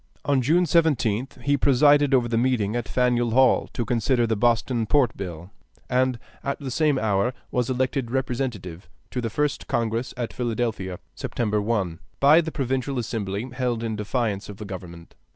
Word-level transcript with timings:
On 0.25 0.41
June 0.41 0.63
17th 0.63 1.43
he 1.43 1.57
presided 1.57 2.11
over 2.11 2.27
the 2.27 2.35
meeting 2.35 2.75
at 2.75 2.87
Faneuil 2.87 3.29
Hall 3.33 3.69
to 3.73 3.85
consider 3.85 4.25
the 4.25 4.35
Boston 4.35 4.87
Port 4.87 5.15
Bill, 5.15 5.51
and 5.91 6.17
at 6.43 6.59
the 6.59 6.71
same 6.71 6.97
hour 6.97 7.35
was 7.51 7.69
elected 7.69 8.09
Representative 8.09 8.89
to 9.11 9.21
the 9.21 9.29
first 9.29 9.67
Congress 9.67 10.11
at 10.17 10.33
Philadelphia 10.33 10.97
(September 11.13 11.61
1) 11.61 11.99
by 12.19 12.41
the 12.41 12.51
Provincial 12.51 12.97
Assembly 12.97 13.47
held 13.53 13.83
in 13.83 13.95
defiance 13.95 14.49
of 14.49 14.57
the 14.57 14.65
government. 14.65 15.13